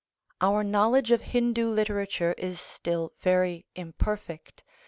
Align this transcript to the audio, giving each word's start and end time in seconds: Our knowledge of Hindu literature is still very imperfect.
Our 0.41 0.63
knowledge 0.63 1.11
of 1.11 1.21
Hindu 1.21 1.67
literature 1.69 2.33
is 2.35 2.59
still 2.59 3.13
very 3.21 3.67
imperfect. 3.75 4.63